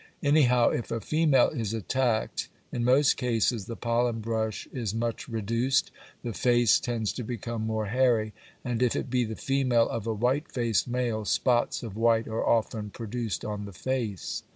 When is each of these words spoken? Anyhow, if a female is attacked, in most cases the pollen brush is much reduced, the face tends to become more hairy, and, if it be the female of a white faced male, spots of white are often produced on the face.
Anyhow, 0.23 0.69
if 0.69 0.89
a 0.89 0.99
female 0.99 1.49
is 1.49 1.75
attacked, 1.75 2.49
in 2.71 2.83
most 2.83 3.17
cases 3.17 3.65
the 3.65 3.75
pollen 3.75 4.19
brush 4.19 4.67
is 4.73 4.95
much 4.95 5.27
reduced, 5.29 5.91
the 6.23 6.33
face 6.33 6.79
tends 6.79 7.13
to 7.13 7.23
become 7.23 7.67
more 7.67 7.85
hairy, 7.85 8.33
and, 8.65 8.81
if 8.81 8.95
it 8.95 9.11
be 9.11 9.25
the 9.25 9.35
female 9.35 9.87
of 9.87 10.07
a 10.07 10.13
white 10.15 10.51
faced 10.51 10.87
male, 10.87 11.23
spots 11.23 11.83
of 11.83 11.95
white 11.95 12.27
are 12.27 12.43
often 12.43 12.89
produced 12.89 13.45
on 13.45 13.65
the 13.65 13.73
face. 13.73 14.41